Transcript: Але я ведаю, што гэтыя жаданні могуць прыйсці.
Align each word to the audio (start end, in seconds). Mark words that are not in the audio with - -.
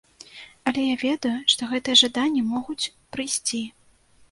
Але 0.71 0.85
я 0.85 0.95
ведаю, 1.03 1.35
што 1.53 1.69
гэтыя 1.75 1.99
жаданні 2.03 2.43
могуць 2.55 2.81
прыйсці. 3.13 3.65